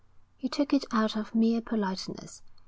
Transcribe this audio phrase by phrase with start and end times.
[0.35, 2.41] He took it out of mere politeness.